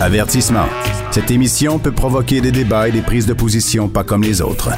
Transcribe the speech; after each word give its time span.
Avertissement. 0.00 0.66
Cette 1.12 1.30
émission 1.30 1.78
peut 1.78 1.92
provoquer 1.92 2.40
des 2.40 2.50
débats 2.50 2.88
et 2.88 2.92
des 2.92 3.00
prises 3.00 3.26
de 3.26 3.32
position 3.32 3.88
pas 3.88 4.02
comme 4.02 4.22
les 4.22 4.42
autres. 4.42 4.70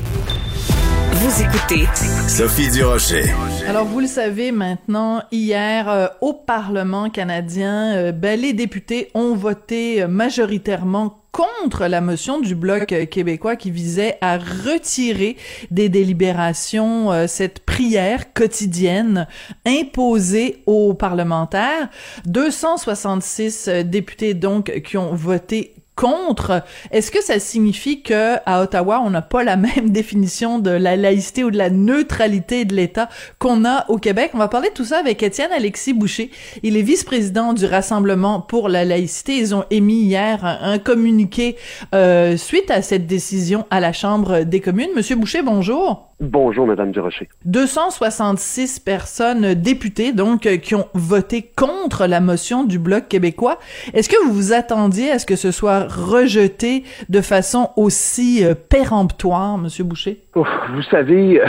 Vous 1.13 1.43
écoutez 1.43 1.87
Sophie 2.29 2.71
Durocher. 2.71 3.25
Alors, 3.67 3.87
vous 3.87 4.01
le 4.01 4.07
savez 4.07 4.53
maintenant, 4.53 5.23
hier, 5.33 5.89
euh, 5.89 6.07
au 6.21 6.35
Parlement 6.35 7.09
canadien, 7.09 7.95
euh, 7.97 8.13
ben, 8.13 8.39
les 8.39 8.53
députés 8.53 9.11
ont 9.15 9.35
voté 9.35 10.03
euh, 10.03 10.09
majoritairement 10.09 11.19
contre 11.37 11.87
la 11.87 12.01
motion 12.01 12.41
du 12.41 12.55
Bloc 12.55 12.93
euh, 12.93 13.05
québécois 13.05 13.57
qui 13.57 13.71
visait 13.71 14.17
à 14.23 14.39
retirer 14.39 15.37
des 15.71 15.91
délibérations 15.91 17.13
euh, 17.13 17.27
cette 17.27 17.61
prière 17.61 18.33
quotidienne 18.33 19.29
imposée 19.67 20.63
aux 20.65 20.95
parlementaires. 20.95 21.91
266 22.25 23.69
euh, 23.69 23.83
députés 23.83 24.33
donc 24.33 24.81
qui 24.81 24.97
ont 24.97 25.15
voté 25.15 25.75
contre. 25.97 26.63
Est-ce 26.93 27.11
que 27.11 27.23
ça 27.23 27.41
signifie 27.41 28.03
que 28.03 28.37
à 28.47 28.63
Ottawa, 28.63 29.03
on 29.05 29.11
n'a 29.11 29.23
pas 29.23 29.43
la 29.43 29.57
même 29.57 29.91
définition 29.91 30.59
de 30.59 30.71
la 30.71 30.97
laïcité 30.97 31.43
ou 31.43 31.51
de 31.51 31.59
la 31.59 31.71
neutralité 31.71 32.65
de 32.65 32.75
l'État 32.75 33.09
qu'on 33.39 33.65
a 33.65 33.87
au 33.91 33.99
Québec? 33.99 34.31
On 34.35 34.39
va 34.39 34.49
parler 34.49 34.69
de 34.69 34.75
tout 34.75 34.85
ça 34.85 34.99
avec 34.99 35.23
Étienne 35.23 35.51
Alexis 35.53 35.95
Boucher. 35.95 36.31
Il 36.63 36.77
est 36.77 36.83
vice-président 36.83 37.55
du 37.55 37.65
Rassemblement 37.65 38.41
pour 38.41 38.69
la 38.69 38.85
laïcité. 38.85 39.39
Ils 39.39 39.55
ont 39.55 39.65
émis 39.71 40.03
hier 40.03 40.45
un, 40.45 40.79
communiqué 40.79 41.57
euh, 41.95 42.37
suite 42.37 42.71
à 42.71 42.83
cette 42.83 43.07
décision 43.07 43.67
à 43.71 43.81
la 43.81 43.93
Chambre 43.93 44.45
des 44.45 44.61
communes. 44.61 44.91
Monsieur 44.95 45.17
Boucher, 45.17 45.43
bonjour. 45.43 46.13
Bonjour, 46.19 46.67
Madame 46.67 46.93
Durocher. 46.93 47.29
266 47.45 48.81
personnes 48.81 49.53
députées, 49.53 50.13
donc, 50.13 50.47
euh, 50.47 50.57
qui 50.57 50.75
ont 50.75 50.89
voté 50.95 51.43
contre 51.43 52.07
la 52.07 52.21
motion 52.21 52.65
du 52.65 52.79
Bloc 52.79 53.09
québécois. 53.09 53.59
Est-ce 53.93 54.09
que 54.09 54.17
vous 54.25 54.33
vous 54.33 54.53
attendiez 54.55 55.11
à 55.11 55.19
ce 55.19 55.27
que 55.27 55.37
ce 55.37 55.51
soit 55.51 55.87
rejeté 55.87 56.85
de 57.11 57.21
façon 57.21 57.71
aussi 57.77 58.43
euh, 58.45 58.55
péremptoire, 58.55 59.59
Monsieur 59.59 59.85
Boucher? 59.85 60.26
Vous 60.37 60.83
savez, 60.91 61.41
euh, 61.41 61.47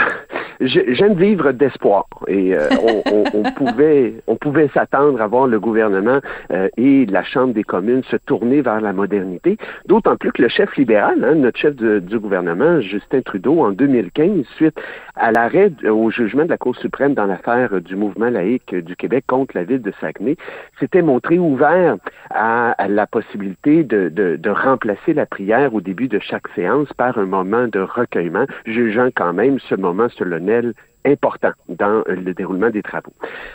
j'aime 0.60 1.14
vivre 1.14 1.52
d'espoir 1.52 2.06
et 2.26 2.54
euh, 2.54 2.68
on, 3.34 3.42
pouvait 3.52 4.14
on 4.26 4.36
pouvait 4.36 4.68
s'attendre 4.72 5.20
à 5.20 5.26
voir 5.26 5.46
le 5.46 5.60
gouvernement 5.60 6.20
euh, 6.50 6.68
et 6.78 7.04
la 7.04 7.22
Chambre 7.22 7.52
des 7.52 7.64
communes 7.64 8.02
se 8.04 8.16
tourner 8.16 8.62
vers 8.62 8.80
la 8.80 8.94
modernité, 8.94 9.58
d'autant 9.86 10.16
plus 10.16 10.32
que 10.32 10.40
le 10.40 10.48
chef 10.48 10.74
libéral, 10.76 11.22
hein, 11.22 11.34
notre 11.34 11.58
chef 11.58 11.76
du 11.76 12.18
gouvernement, 12.18 12.80
Justin 12.80 13.20
Trudeau, 13.20 13.60
en 13.60 13.72
2015, 13.72 14.46
suite 14.56 14.80
à 15.16 15.32
l'arrêt 15.32 15.70
au 15.84 16.10
jugement 16.10 16.44
de 16.44 16.50
la 16.50 16.56
Cour 16.56 16.76
suprême 16.76 17.12
dans 17.12 17.26
l'affaire 17.26 17.82
du 17.82 17.94
mouvement 17.94 18.30
laïque 18.30 18.74
du 18.74 18.96
Québec 18.96 19.24
contre 19.26 19.54
la 19.54 19.64
ville 19.64 19.82
de 19.82 19.92
Saguenay, 20.00 20.36
s'était 20.80 21.02
montré 21.02 21.38
ouvert 21.38 21.96
à, 22.30 22.74
la 22.88 23.06
possibilité 23.06 23.84
de, 23.84 24.08
de, 24.08 24.36
de 24.36 24.50
remplacer 24.50 25.12
la 25.12 25.26
prière 25.26 25.74
au 25.74 25.80
début 25.80 26.08
de 26.08 26.18
chaque 26.20 26.48
séance 26.54 26.90
par 26.94 27.18
un 27.18 27.26
moment 27.26 27.68
de 27.68 27.80
recueillement, 27.80 28.46
jugeant 28.78 29.08
quand 29.14 29.32
même 29.32 29.58
ce 29.68 29.74
moment 29.74 30.08
solennel 30.08 30.72
important 31.04 31.52
dans 31.68 32.02
le 32.06 32.34
déroulement 32.34 32.70
des 32.70 32.82
travaux. 32.82 33.12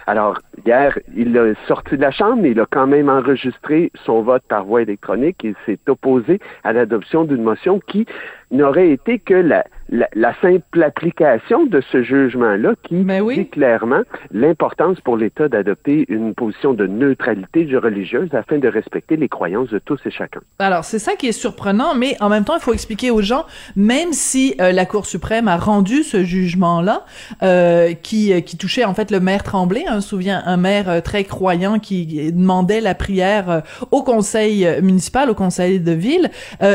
Alors, 0.07 0.39
hier, 0.65 0.97
il 1.15 1.37
a 1.37 1.53
sorti 1.67 1.97
de 1.97 2.01
la 2.01 2.11
Chambre, 2.11 2.41
mais 2.41 2.51
il 2.51 2.59
a 2.59 2.65
quand 2.69 2.87
même 2.87 3.09
enregistré 3.09 3.91
son 4.05 4.21
vote 4.21 4.43
par 4.47 4.65
voie 4.65 4.81
électronique. 4.81 5.37
Il 5.43 5.55
s'est 5.65 5.79
opposé 5.87 6.39
à 6.63 6.73
l'adoption 6.73 7.23
d'une 7.23 7.43
motion 7.43 7.79
qui 7.79 8.05
n'aurait 8.51 8.89
été 8.89 9.19
que 9.19 9.33
la, 9.33 9.65
la, 9.93 10.33
simple 10.41 10.83
application 10.83 11.65
de 11.65 11.81
ce 11.91 12.01
jugement-là 12.03 12.73
qui 12.83 13.03
ben 13.03 13.25
dit 13.27 13.47
clairement 13.47 14.01
l'importance 14.31 14.99
pour 15.01 15.17
l'État 15.17 15.47
d'adopter 15.47 16.05
une 16.09 16.33
position 16.33 16.73
de 16.73 16.87
neutralité 16.87 17.67
religieuse 17.77 18.29
afin 18.33 18.57
de 18.57 18.67
respecter 18.67 19.15
les 19.15 19.29
croyances 19.29 19.69
de 19.69 19.79
tous 19.79 19.99
et 20.05 20.11
chacun. 20.11 20.39
Alors, 20.59 20.83
c'est 20.83 20.99
ça 20.99 21.15
qui 21.15 21.27
est 21.27 21.31
surprenant, 21.31 21.95
mais 21.95 22.15
en 22.19 22.29
même 22.29 22.43
temps, 22.43 22.55
il 22.55 22.61
faut 22.61 22.73
expliquer 22.73 23.11
aux 23.11 23.21
gens, 23.21 23.45
même 23.75 24.13
si 24.13 24.55
euh, 24.59 24.71
la 24.71 24.85
Cour 24.85 25.05
suprême 25.05 25.47
a 25.47 25.57
rendu 25.57 26.03
ce 26.03 26.23
jugement-là, 26.23 27.05
euh, 27.41 27.93
qui, 27.93 28.33
euh, 28.33 28.41
qui 28.41 28.57
touchait 28.57 28.85
en 28.85 28.93
fait 28.93 29.11
le 29.11 29.19
maire 29.19 29.43
Tremblay, 29.43 29.85
hein, 29.87 30.01
souviens, 30.01 30.41
un 30.45 30.57
maire 30.57 30.89
euh, 30.89 31.01
très 31.01 31.23
croyant 31.23 31.79
qui 31.79 32.31
demandait 32.31 32.81
la 32.81 32.95
prière 32.95 33.61
au 33.91 34.03
conseil 34.03 34.67
municipal, 34.81 35.29
au 35.29 35.35
conseil 35.35 35.79
de 35.79 35.91
ville, 35.91 36.29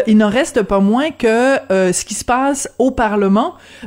il 0.07 0.17
n'en 0.17 0.29
reste 0.29 0.63
pas 0.63 0.81
moins 0.81 1.11
que 1.11 1.57
ce 1.71 2.05
qui 2.05 2.15
se 2.15 2.25
passe 2.25 2.73
au 2.79 2.91
Parlement 2.91 3.08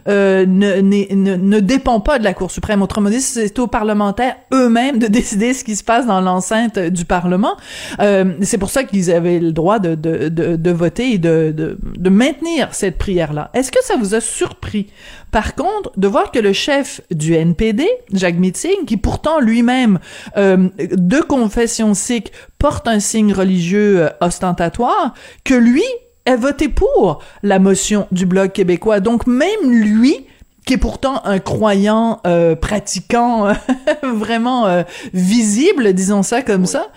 euh, 0.07 0.45
ne, 0.45 1.59
dépend 1.59 1.99
pas 1.99 2.19
de 2.19 2.23
la 2.23 2.33
Cour 2.33 2.51
suprême. 2.51 2.81
Autrement 2.81 3.09
dit, 3.09 3.21
c'est 3.21 3.57
aux 3.59 3.67
parlementaires 3.67 4.35
eux-mêmes 4.53 4.99
de 4.99 5.07
décider 5.21 5.53
ce 5.53 5.63
qui 5.63 5.75
se 5.75 5.83
passe 5.83 6.07
dans 6.07 6.21
l'enceinte 6.21 6.79
du 6.79 7.05
Parlement. 7.05 7.55
Euh, 7.99 8.33
c'est 8.41 8.57
pour 8.57 8.69
ça 8.69 8.83
qu'ils 8.83 9.11
avaient 9.11 9.39
le 9.39 9.51
droit 9.51 9.79
de, 9.79 9.95
de, 9.95 10.29
de, 10.29 10.71
voter 10.71 11.13
et 11.13 11.17
de, 11.17 11.53
de, 11.55 11.77
de 11.81 12.09
maintenir 12.09 12.73
cette 12.73 12.97
prière-là. 12.97 13.49
Est-ce 13.53 13.71
que 13.71 13.83
ça 13.83 13.95
vous 13.97 14.15
a 14.15 14.21
surpris, 14.21 14.87
par 15.31 15.55
contre, 15.55 15.91
de 15.97 16.07
voir 16.07 16.31
que 16.31 16.39
le 16.39 16.53
chef 16.53 17.01
du 17.11 17.33
NPD, 17.33 17.87
Jacques 18.13 18.37
Mitzing, 18.37 18.85
qui 18.85 18.97
pourtant 18.97 19.39
lui-même 19.39 19.99
euh, 20.37 20.69
de 20.77 21.19
confession 21.21 21.93
sikh 21.93 22.31
porte 22.57 22.87
un 22.87 22.99
signe 22.99 23.33
religieux 23.33 24.03
euh, 24.03 24.09
ostentatoire, 24.21 25.13
que 25.43 25.53
lui 25.53 25.83
a 26.31 26.35
voté 26.35 26.69
pour 26.69 27.19
la 27.43 27.59
motion 27.59 28.07
du 28.11 28.25
Bloc 28.25 28.53
québécois. 28.53 28.99
Donc 28.99 29.27
même 29.27 29.69
lui, 29.69 30.25
qui 30.65 30.73
est 30.73 30.77
pourtant 30.77 31.21
un 31.25 31.39
croyant 31.39 32.19
euh, 32.25 32.55
pratiquant 32.55 33.53
vraiment 34.03 34.67
euh, 34.67 34.83
visible, 35.13 35.93
disons 35.93 36.23
ça 36.23 36.41
comme 36.41 36.65
ça, 36.65 36.87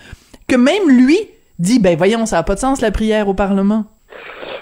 que 0.46 0.56
même 0.56 0.88
lui 0.88 1.18
dit, 1.58 1.78
ben 1.78 1.96
voyons, 1.96 2.26
ça 2.26 2.36
n'a 2.36 2.42
pas 2.42 2.54
de 2.54 2.60
sens 2.60 2.80
la 2.80 2.90
prière 2.90 3.28
au 3.28 3.34
Parlement. 3.34 3.84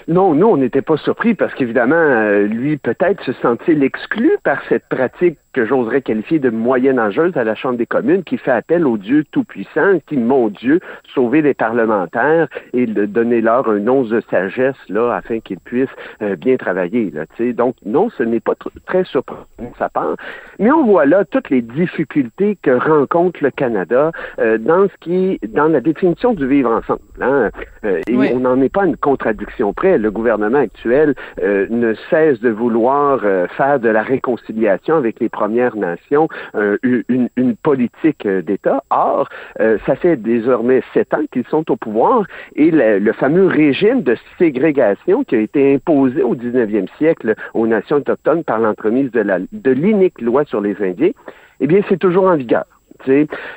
Non, 0.07 0.33
nous, 0.33 0.47
on 0.47 0.57
n'était 0.57 0.81
pas 0.81 0.97
surpris 0.97 1.33
parce 1.33 1.53
qu'évidemment, 1.53 1.95
euh, 1.95 2.45
lui, 2.45 2.77
peut-être 2.77 3.23
se 3.23 3.33
sentait 3.33 3.77
exclu 3.81 4.37
par 4.43 4.61
cette 4.67 4.87
pratique 4.89 5.37
que 5.53 5.65
j'oserais 5.65 6.01
qualifier 6.01 6.39
de 6.39 6.49
moyenâgeuse 6.49 7.37
à 7.37 7.43
la 7.43 7.55
Chambre 7.55 7.77
des 7.77 7.85
communes, 7.85 8.23
qui 8.23 8.37
fait 8.37 8.51
appel 8.51 8.85
au 8.85 8.97
Dieu 8.97 9.23
tout-puissant, 9.31 9.99
qui, 10.07 10.17
mon 10.17 10.49
Dieu, 10.49 10.79
sauver 11.13 11.41
les 11.41 11.53
parlementaires 11.53 12.47
et 12.73 12.87
de 12.87 13.05
donner 13.05 13.39
leur 13.39 13.69
un 13.69 13.87
once 13.87 14.09
de 14.09 14.21
sagesse 14.29 14.75
là, 14.89 15.15
afin 15.15 15.39
qu'ils 15.39 15.59
puissent 15.59 15.87
euh, 16.21 16.35
bien 16.35 16.57
travailler. 16.57 17.11
Là, 17.11 17.25
Donc, 17.53 17.75
non, 17.85 18.09
ce 18.09 18.23
n'est 18.23 18.39
pas 18.39 18.53
très 18.87 19.03
surprenant 19.05 19.45
sa 19.77 19.89
part. 19.89 20.15
Mais 20.59 20.71
on 20.71 20.85
voit 20.85 21.05
là 21.05 21.23
toutes 21.23 21.49
les 21.49 21.61
difficultés 21.61 22.57
que 22.61 22.71
rencontre 22.71 23.43
le 23.43 23.51
Canada 23.51 24.11
euh, 24.39 24.57
dans 24.57 24.87
ce 24.87 24.93
qui 24.99 25.39
dans 25.47 25.67
la 25.67 25.81
définition 25.81 26.33
du 26.33 26.47
vivre 26.47 26.71
ensemble. 26.71 27.01
Hein. 27.21 27.49
Euh, 27.85 28.01
et 28.07 28.15
on 28.33 28.39
n'en 28.39 28.59
est 28.61 28.73
pas 28.73 28.83
à 28.83 28.85
une 28.85 28.97
contradiction 28.97 29.73
près. 29.73 29.92
Le 29.97 30.11
gouvernement 30.11 30.59
actuel 30.59 31.15
ne 31.41 31.93
cesse 32.09 32.39
de 32.39 32.49
vouloir 32.49 33.21
faire 33.57 33.79
de 33.79 33.89
la 33.89 34.01
réconciliation 34.01 34.95
avec 34.95 35.19
les 35.19 35.29
Premières 35.29 35.75
Nations 35.75 36.27
euh, 36.55 36.77
une, 36.81 37.55
politique 37.61 38.25
euh, 38.25 38.41
d'État. 38.41 38.83
Or, 38.89 39.29
euh, 39.59 39.77
ça 39.85 39.95
fait 39.95 40.15
désormais 40.15 40.81
sept 40.93 41.13
ans 41.13 41.23
qu'ils 41.31 41.45
sont 41.47 41.69
au 41.71 41.75
pouvoir 41.75 42.25
et 42.55 42.71
le, 42.71 43.13
fameux 43.13 43.47
régime 43.47 44.01
de 44.01 44.15
ségrégation 44.37 45.23
qui 45.23 45.35
a 45.35 45.39
été 45.39 45.75
imposé 45.75 46.23
au 46.23 46.35
19e 46.35 46.87
siècle 46.97 47.35
aux 47.53 47.67
nations 47.67 47.97
autochtones 47.97 48.43
par 48.43 48.59
l'entremise 48.59 49.11
de 49.11 49.21
la 49.21 49.39
de 49.51 49.71
l'inique 49.71 50.21
loi 50.21 50.45
sur 50.45 50.61
les 50.61 50.75
Indiens, 50.81 51.11
eh 51.59 51.67
bien, 51.67 51.81
c'est 51.87 51.99
toujours 51.99 52.25
en 52.25 52.35
vigueur. 52.35 52.65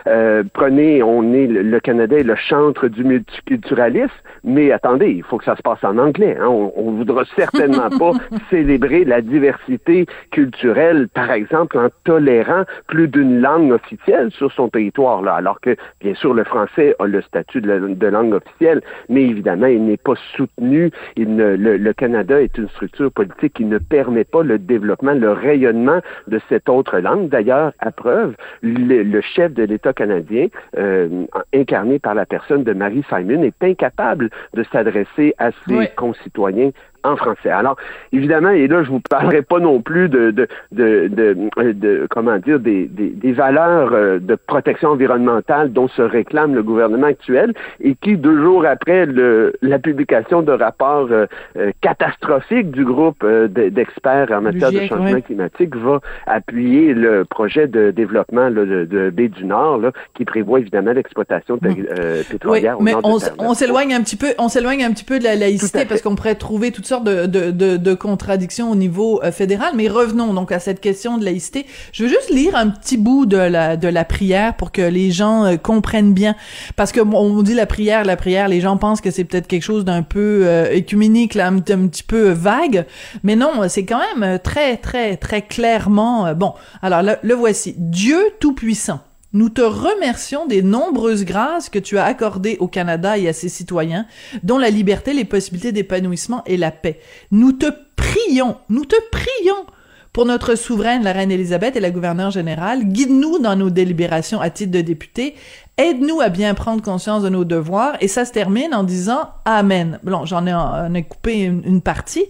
Euh, 0.06 0.42
prenez, 0.52 1.02
on 1.02 1.32
est 1.32 1.46
le 1.46 1.80
Canada 1.80 2.16
est 2.16 2.22
le 2.22 2.36
chantre 2.36 2.88
du 2.88 3.04
multiculturalisme, 3.04 4.10
mais 4.44 4.72
attendez, 4.72 5.10
il 5.10 5.22
faut 5.22 5.38
que 5.38 5.44
ça 5.44 5.56
se 5.56 5.62
passe 5.62 5.82
en 5.82 5.98
anglais. 5.98 6.36
Hein. 6.40 6.48
On, 6.48 6.90
ne 6.90 6.96
voudra 6.96 7.24
certainement 7.36 7.90
pas 7.98 8.12
célébrer 8.50 9.04
la 9.04 9.20
diversité 9.20 10.06
culturelle, 10.30 11.08
par 11.08 11.30
exemple, 11.30 11.78
en 11.78 11.88
tolérant 12.04 12.64
plus 12.86 13.08
d'une 13.08 13.40
langue 13.40 13.72
officielle 13.72 14.30
sur 14.30 14.52
son 14.52 14.68
territoire, 14.68 15.22
là, 15.22 15.34
alors 15.34 15.60
que 15.60 15.76
bien 16.00 16.14
sûr 16.14 16.34
le 16.34 16.44
français 16.44 16.94
a 16.98 17.06
le 17.06 17.22
statut 17.22 17.60
de, 17.60 18.06
langue 18.06 18.34
officielle, 18.34 18.82
mais 19.08 19.22
évidemment 19.22 19.66
il 19.66 19.84
n'est 19.84 19.96
pas 19.96 20.14
soutenu. 20.36 20.90
Il 21.16 21.34
ne, 21.34 21.56
le, 21.56 21.92
Canada 21.92 22.40
est 22.40 22.56
une 22.58 22.68
structure 22.68 23.10
politique 23.10 23.54
qui 23.54 23.64
ne 23.64 23.78
permet 23.78 24.24
pas 24.24 24.42
le 24.42 24.58
développement, 24.58 25.12
le 25.12 25.32
rayonnement 25.32 26.00
de 26.28 26.40
cette 26.48 26.68
autre 26.68 26.98
langue. 26.98 27.28
D'ailleurs, 27.28 27.72
à 27.78 27.90
preuve, 27.90 28.34
le, 28.62 29.02
le 29.02 29.22
chef 29.36 29.52
de 29.52 29.62
l'État 29.62 29.92
canadien, 29.92 30.48
euh, 30.78 31.26
incarné 31.54 31.98
par 31.98 32.14
la 32.14 32.24
personne 32.24 32.64
de 32.64 32.72
Marie 32.72 33.04
Simon, 33.08 33.42
est 33.42 33.62
incapable 33.62 34.30
de 34.54 34.64
s'adresser 34.72 35.34
à 35.38 35.50
ses 35.68 35.88
concitoyens 35.94 36.70
en 37.06 37.16
français. 37.16 37.50
Alors, 37.50 37.76
évidemment, 38.12 38.50
et 38.50 38.66
là, 38.66 38.82
je 38.82 38.90
vous 38.90 39.00
parlerai 39.00 39.42
pas 39.42 39.58
non 39.58 39.80
plus 39.80 40.08
de, 40.08 40.30
de, 40.30 40.48
de, 40.72 41.08
de, 41.08 42.06
comment 42.10 42.38
dire, 42.38 42.60
des, 42.60 42.86
des, 42.86 43.08
des, 43.08 43.32
valeurs 43.32 43.92
euh, 43.92 44.18
de 44.18 44.34
protection 44.34 44.90
environnementale 44.90 45.72
dont 45.72 45.88
se 45.88 46.02
réclame 46.02 46.54
le 46.54 46.62
gouvernement 46.62 47.06
actuel 47.06 47.54
et 47.80 47.94
qui, 47.94 48.16
deux 48.16 48.40
jours 48.42 48.64
après 48.66 49.06
le, 49.06 49.54
la 49.62 49.78
publication 49.78 50.42
de 50.42 50.52
rapports 50.52 51.08
euh, 51.10 51.26
euh, 51.56 51.70
catastrophiques 51.80 52.70
du 52.70 52.84
groupe 52.84 53.24
d'experts 53.26 54.32
en 54.32 54.40
matière 54.40 54.72
de 54.72 54.80
changement 54.86 55.20
climatique, 55.20 55.76
va 55.76 56.00
appuyer 56.26 56.94
le 56.94 57.24
projet 57.24 57.66
de 57.66 57.90
développement 57.90 58.50
de, 58.50 58.84
de, 58.84 59.10
baie 59.10 59.28
du 59.28 59.44
Nord, 59.44 59.78
là, 59.78 59.92
qui 60.14 60.24
prévoit 60.24 60.60
évidemment 60.60 60.92
l'exploitation 60.92 61.58
pétrolière. 61.58 62.76
Oui, 62.78 62.84
mais 62.84 62.94
on, 63.38 63.54
s'éloigne 63.54 63.94
un 63.94 64.00
petit 64.00 64.16
peu, 64.16 64.28
on 64.38 64.48
s'éloigne 64.48 64.84
un 64.84 64.90
petit 64.90 65.04
peu 65.04 65.18
de 65.18 65.24
la 65.24 65.36
laïcité 65.36 65.84
parce 65.84 66.02
qu'on 66.02 66.14
pourrait 66.14 66.34
trouver 66.34 66.70
toutes 66.72 66.86
sortes 66.86 66.95
de, 67.00 67.26
de, 67.26 67.50
de, 67.50 67.94
contradictions 67.94 68.70
au 68.70 68.74
niveau 68.74 69.20
euh, 69.22 69.32
fédéral. 69.32 69.72
Mais 69.74 69.88
revenons 69.88 70.34
donc 70.34 70.52
à 70.52 70.60
cette 70.60 70.80
question 70.80 71.18
de 71.18 71.24
laïcité. 71.24 71.66
Je 71.92 72.04
veux 72.04 72.08
juste 72.08 72.30
lire 72.30 72.56
un 72.56 72.68
petit 72.68 72.96
bout 72.96 73.26
de 73.26 73.36
la, 73.36 73.76
de 73.76 73.88
la 73.88 74.04
prière 74.04 74.56
pour 74.56 74.72
que 74.72 74.82
les 74.82 75.10
gens 75.10 75.44
euh, 75.44 75.56
comprennent 75.56 76.14
bien. 76.14 76.36
Parce 76.76 76.92
que 76.92 77.00
on 77.00 77.42
dit 77.42 77.54
la 77.54 77.66
prière, 77.66 78.04
la 78.04 78.16
prière, 78.16 78.48
les 78.48 78.60
gens 78.60 78.76
pensent 78.76 79.00
que 79.00 79.10
c'est 79.10 79.24
peut-être 79.24 79.46
quelque 79.46 79.62
chose 79.62 79.84
d'un 79.84 80.02
peu 80.02 80.42
euh, 80.44 80.70
écuménique, 80.70 81.34
là, 81.34 81.48
un, 81.48 81.58
petit 81.60 82.02
peu 82.02 82.30
vague. 82.30 82.86
Mais 83.22 83.36
non, 83.36 83.52
c'est 83.68 83.84
quand 83.84 84.00
même 84.14 84.38
très, 84.38 84.76
très, 84.76 85.16
très 85.16 85.42
clairement... 85.42 86.34
bon, 86.34 86.54
alors 86.82 87.02
le, 87.02 87.16
le 87.22 87.34
voici. 87.34 87.74
Dieu 87.78 88.18
Tout-Puissant 88.40 89.00
nous 89.36 89.50
te 89.50 89.60
remercions 89.60 90.46
des 90.46 90.62
nombreuses 90.62 91.24
grâces 91.26 91.68
que 91.68 91.78
tu 91.78 91.98
as 91.98 92.04
accordées 92.04 92.56
au 92.58 92.68
Canada 92.68 93.18
et 93.18 93.28
à 93.28 93.34
ses 93.34 93.50
citoyens, 93.50 94.06
dont 94.42 94.56
la 94.56 94.70
liberté, 94.70 95.12
les 95.12 95.26
possibilités 95.26 95.72
d'épanouissement 95.72 96.42
et 96.46 96.56
la 96.56 96.70
paix. 96.70 97.00
Nous 97.30 97.52
te 97.52 97.66
prions, 97.96 98.56
nous 98.70 98.86
te 98.86 98.96
prions 99.12 99.66
pour 100.14 100.24
notre 100.24 100.54
souveraine, 100.54 101.04
la 101.04 101.12
reine 101.12 101.30
Élisabeth 101.30 101.76
et 101.76 101.80
la 101.80 101.90
gouverneure 101.90 102.30
générale, 102.30 102.84
guide-nous 102.84 103.38
dans 103.38 103.54
nos 103.54 103.68
délibérations 103.68 104.40
à 104.40 104.48
titre 104.48 104.72
de 104.72 104.80
député, 104.80 105.34
aide-nous 105.76 106.22
à 106.22 106.30
bien 106.30 106.54
prendre 106.54 106.80
conscience 106.80 107.22
de 107.22 107.28
nos 107.28 107.44
devoirs, 107.44 107.98
et 108.00 108.08
ça 108.08 108.24
se 108.24 108.32
termine 108.32 108.74
en 108.74 108.84
disant 108.84 109.28
Amen. 109.44 110.00
Bon, 110.02 110.24
j'en 110.24 110.46
ai, 110.46 111.02
coupé 111.02 111.42
une, 111.42 111.62
une, 111.66 111.82
partie. 111.82 112.24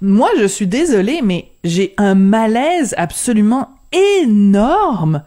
Moi, 0.00 0.28
je 0.40 0.46
suis 0.46 0.66
désolée, 0.66 1.20
mais 1.22 1.52
j'ai 1.62 1.94
un 1.98 2.16
malaise 2.16 2.96
absolument 2.98 3.68
énorme 3.92 5.22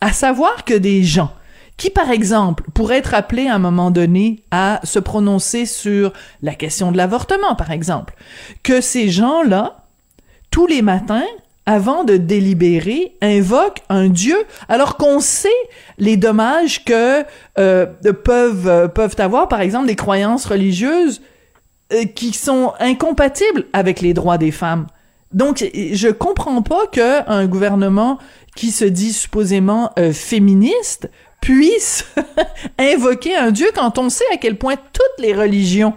à 0.00 0.12
savoir 0.12 0.64
que 0.64 0.74
des 0.74 1.02
gens 1.02 1.32
qui, 1.76 1.90
par 1.90 2.10
exemple, 2.10 2.64
pourraient 2.74 2.98
être 2.98 3.14
appelés 3.14 3.48
à 3.48 3.54
un 3.54 3.58
moment 3.58 3.90
donné 3.90 4.42
à 4.50 4.80
se 4.82 4.98
prononcer 4.98 5.66
sur 5.66 6.12
la 6.42 6.54
question 6.54 6.90
de 6.90 6.96
l'avortement, 6.96 7.54
par 7.54 7.70
exemple, 7.70 8.14
que 8.62 8.80
ces 8.80 9.10
gens-là, 9.10 9.84
tous 10.50 10.66
les 10.66 10.80
matins, 10.80 11.26
avant 11.66 12.04
de 12.04 12.16
délibérer, 12.16 13.16
invoquent 13.20 13.82
un 13.88 14.08
Dieu, 14.08 14.36
alors 14.68 14.96
qu'on 14.96 15.20
sait 15.20 15.48
les 15.98 16.16
dommages 16.16 16.84
que 16.84 17.24
euh, 17.58 17.86
peuvent 18.24 18.68
euh, 18.68 18.88
peuvent 18.88 19.16
avoir, 19.18 19.48
par 19.48 19.60
exemple, 19.60 19.88
des 19.88 19.96
croyances 19.96 20.46
religieuses 20.46 21.20
euh, 21.92 22.04
qui 22.04 22.32
sont 22.32 22.72
incompatibles 22.78 23.66
avec 23.72 24.00
les 24.00 24.14
droits 24.14 24.38
des 24.38 24.52
femmes. 24.52 24.86
Donc, 25.32 25.58
je 25.74 26.08
comprends 26.08 26.62
pas 26.62 26.86
qu'un 26.86 27.46
gouvernement 27.46 28.18
qui 28.56 28.72
se 28.72 28.84
dit 28.84 29.12
supposément 29.12 29.92
euh, 29.98 30.12
féministe 30.12 31.08
puisse 31.40 32.04
invoquer 32.78 33.36
un 33.36 33.52
dieu 33.52 33.68
quand 33.74 33.98
on 33.98 34.08
sait 34.08 34.24
à 34.32 34.36
quel 34.36 34.58
point 34.58 34.74
toutes 34.74 35.24
les 35.24 35.34
religions 35.34 35.94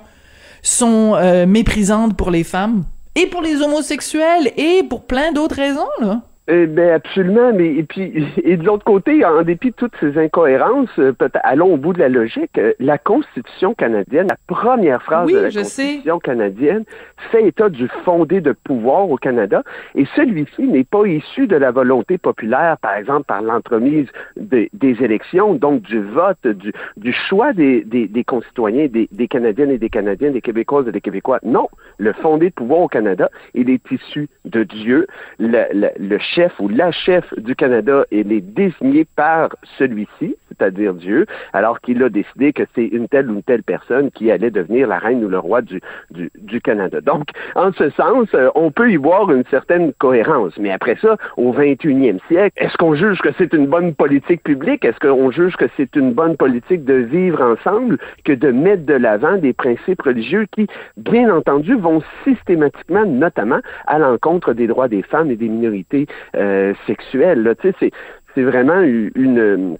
sont 0.61 1.15
euh, 1.15 1.47
méprisantes 1.47 2.15
pour 2.15 2.29
les 2.29 2.43
femmes 2.43 2.83
et 3.15 3.25
pour 3.25 3.41
les 3.41 3.61
homosexuels 3.61 4.51
et 4.57 4.83
pour 4.83 5.05
plein 5.05 5.31
d'autres 5.31 5.55
raisons 5.55 5.87
là. 5.99 6.21
Eh 6.51 6.65
ben 6.65 6.89
absolument, 6.93 7.53
mais 7.53 7.75
et 7.75 7.83
puis 7.83 8.25
et 8.43 8.57
de 8.57 8.65
l'autre 8.65 8.83
côté, 8.83 9.23
en 9.23 9.43
dépit 9.43 9.69
de 9.69 9.75
toutes 9.75 9.93
ces 9.99 10.17
incohérences, 10.17 10.89
euh, 10.97 11.13
peut-être 11.13 11.39
allons 11.43 11.75
au 11.75 11.77
bout 11.77 11.93
de 11.93 11.99
la 11.99 12.09
logique. 12.09 12.57
Euh, 12.57 12.73
la 12.79 12.97
Constitution 12.97 13.75
canadienne, 13.75 14.29
la 14.29 14.37
première 14.47 15.03
phrase 15.03 15.31
de 15.31 15.37
la 15.37 15.51
Constitution 15.51 16.17
canadienne, 16.19 16.85
fait 17.31 17.45
état 17.45 17.69
du 17.69 17.87
fondé 18.03 18.41
de 18.41 18.53
pouvoir 18.63 19.11
au 19.11 19.15
Canada, 19.17 19.61
et 19.93 20.05
celui-ci 20.15 20.63
n'est 20.63 20.85
pas 20.85 21.05
issu 21.05 21.45
de 21.45 21.55
la 21.55 21.69
volonté 21.69 22.17
populaire, 22.17 22.77
par 22.81 22.95
exemple 22.95 23.25
par 23.27 23.43
l'entremise 23.43 24.07
des 24.37 24.69
élections, 25.03 25.53
donc 25.53 25.83
du 25.83 26.01
vote, 26.01 26.47
du, 26.47 26.73
du 26.97 27.13
choix 27.13 27.53
des, 27.53 27.83
des, 27.83 28.07
des 28.07 28.23
concitoyens, 28.23 28.87
des, 28.87 29.07
des 29.11 29.27
Canadiennes 29.27 29.69
et 29.69 29.77
des 29.77 29.89
Canadiens, 29.89 30.31
des 30.31 30.41
Québécoises 30.41 30.87
et 30.87 30.91
des 30.91 31.01
Québécois. 31.01 31.39
Non, 31.43 31.67
le 31.99 32.11
fondé 32.13 32.49
de 32.49 32.55
pouvoir 32.55 32.79
au 32.79 32.87
Canada, 32.87 33.29
il 33.53 33.69
est 33.69 33.91
issu 33.91 34.29
de 34.45 34.63
Dieu, 34.63 35.05
le, 35.37 35.65
le, 35.73 35.89
le 35.99 36.17
chef 36.17 36.38
ou 36.59 36.69
la 36.69 36.91
chef 36.91 37.25
du 37.37 37.55
Canada, 37.55 38.05
elle 38.11 38.31
est 38.31 38.41
désignée 38.41 39.05
par 39.15 39.49
celui-ci, 39.77 40.35
c'est-à-dire 40.47 40.93
Dieu, 40.93 41.25
alors 41.53 41.81
qu'il 41.81 42.01
a 42.03 42.09
décidé 42.09 42.53
que 42.53 42.63
c'est 42.75 42.85
une 42.85 43.07
telle 43.07 43.29
ou 43.29 43.35
une 43.35 43.43
telle 43.43 43.63
personne 43.63 44.11
qui 44.11 44.31
allait 44.31 44.51
devenir 44.51 44.87
la 44.87 44.99
reine 44.99 45.23
ou 45.23 45.29
le 45.29 45.39
roi 45.39 45.61
du, 45.61 45.81
du, 46.11 46.31
du 46.35 46.61
Canada. 46.61 47.01
Donc, 47.01 47.29
en 47.55 47.71
ce 47.73 47.89
sens, 47.91 48.27
euh, 48.33 48.49
on 48.55 48.71
peut 48.71 48.91
y 48.91 48.95
voir 48.95 49.31
une 49.31 49.43
certaine 49.49 49.93
cohérence. 49.93 50.53
Mais 50.57 50.71
après 50.71 50.97
ça, 51.01 51.17
au 51.37 51.53
21e 51.53 52.19
siècle, 52.27 52.55
est-ce 52.57 52.77
qu'on 52.77 52.95
juge 52.95 53.19
que 53.19 53.29
c'est 53.37 53.53
une 53.53 53.67
bonne 53.67 53.93
politique 53.93 54.43
publique? 54.43 54.85
Est-ce 54.85 54.99
qu'on 54.99 55.31
juge 55.31 55.55
que 55.57 55.65
c'est 55.75 55.95
une 55.95 56.13
bonne 56.13 56.37
politique 56.37 56.85
de 56.85 56.95
vivre 56.95 57.41
ensemble 57.41 57.97
que 58.23 58.33
de 58.33 58.51
mettre 58.51 58.85
de 58.85 58.93
l'avant 58.93 59.37
des 59.37 59.53
principes 59.53 60.01
religieux 60.01 60.45
qui, 60.51 60.67
bien 60.97 61.33
entendu, 61.33 61.75
vont 61.75 62.01
systématiquement, 62.23 63.05
notamment, 63.05 63.59
à 63.87 63.99
l'encontre 63.99 64.53
des 64.53 64.67
droits 64.67 64.87
des 64.87 65.03
femmes 65.03 65.31
et 65.31 65.35
des 65.35 65.49
minorités 65.49 66.07
euh, 66.35 66.73
sexuelle. 66.87 67.55
Tu 67.61 67.73
sais, 67.79 67.91
c'est 68.35 68.43
vraiment 68.43 68.81
une, 68.81 69.77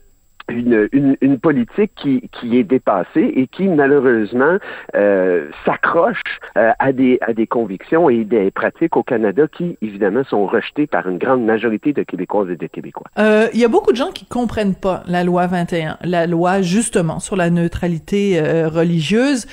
une, 0.50 1.18
une, 1.22 1.40
politique 1.40 1.92
qui, 1.96 2.30
qui 2.32 2.58
est 2.58 2.64
dépassée 2.64 3.32
et 3.36 3.48
qui 3.48 3.68
malheureusement 3.68 4.58
euh, 4.96 5.48
s'accroche 5.64 6.22
euh, 6.58 6.72
à, 6.80 6.92
des, 6.92 7.20
à 7.22 7.34
des 7.34 7.46
convictions 7.46 8.10
et 8.10 8.24
des 8.24 8.50
pratiques 8.50 8.98
au 8.98 9.04
Canada 9.04 9.44
qui 9.48 9.78
évidemment 9.82 10.24
sont 10.24 10.48
rejetées 10.48 10.88
par 10.88 11.08
une 11.08 11.20
grande 11.20 11.46
majorité 11.46 11.94
de 11.94 12.02
Québécoises 12.04 12.50
et 12.50 12.56
de 12.56 12.68
Québécois. 12.68 13.08
Il 13.54 13.60
y 13.60 13.66
a 13.66 13.68
beaucoup 13.68 13.92
de 13.92 13.98
gens 13.98 14.12
qui 14.12 14.26
comprennent 14.26 14.76
pas 14.76 15.04
la 15.08 15.24
loi 15.24 15.46
21, 15.46 15.98
la 16.04 16.26
loi 16.26 16.62
justement 16.62 17.20
sur 17.20 17.36
la 17.36 17.50
neutralité 17.50 18.42
religieuse. 18.66 19.46